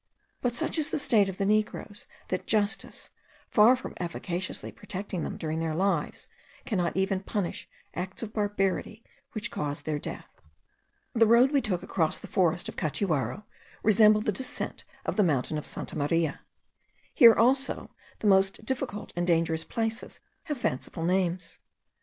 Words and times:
But 0.41 0.55
such 0.55 0.79
is 0.79 0.89
the 0.89 0.97
state 0.97 1.29
of 1.29 1.37
the 1.37 1.45
negroes, 1.45 2.07
that 2.29 2.47
justice, 2.47 3.11
far 3.51 3.75
from 3.75 3.93
efficaciously 3.99 4.71
protecting 4.71 5.21
them 5.21 5.37
during 5.37 5.59
their 5.59 5.75
lives, 5.75 6.27
cannot 6.65 6.97
even 6.97 7.19
punish 7.19 7.69
acts 7.93 8.23
of 8.23 8.33
barbarity 8.33 9.03
which 9.33 9.51
cause 9.51 9.83
their 9.83 9.99
death. 9.99 10.41
The 11.13 11.27
road 11.27 11.51
we 11.51 11.61
took 11.61 11.83
across 11.83 12.17
the 12.17 12.25
forest 12.25 12.67
of 12.67 12.75
Catuaro 12.77 13.43
resembled 13.83 14.25
the 14.25 14.31
descent 14.31 14.85
of 15.05 15.17
the 15.17 15.23
mountain 15.23 15.61
Santa 15.61 15.95
Maria; 15.95 16.39
here 17.13 17.35
also, 17.35 17.91
the 18.21 18.25
most 18.27 18.65
difficult 18.65 19.13
and 19.15 19.27
dangerous 19.27 19.63
places 19.63 20.19
have 20.45 20.57
fanciful 20.57 21.03
names. 21.05 21.59